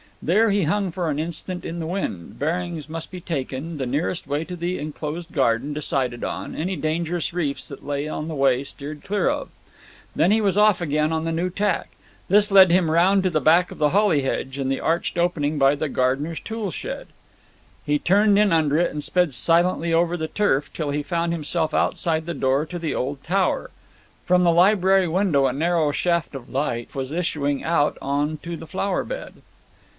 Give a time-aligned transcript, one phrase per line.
[0.23, 4.25] There he hung for an instant in the wind; bearings must be taken, the nearest
[4.27, 8.63] way to the enclosed garden decided on, any dangerous reefs that lay on the way
[8.63, 9.49] steered clear of.
[10.15, 11.89] Then he was off again on the new tack.
[12.29, 15.57] This led him round to the back of the holly hedge, and the arched opening
[15.59, 17.07] by the gardeners' tool shed.
[17.85, 21.73] He turned in under it and sped silently over the turf, till he found himself
[21.75, 23.69] outside the door to the old tower.
[24.25, 28.67] From the library window a narrow shaft of light was issuing out on to the
[28.67, 29.35] flower bed.